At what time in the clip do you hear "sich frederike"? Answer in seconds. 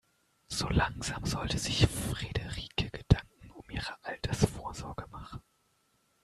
1.59-2.89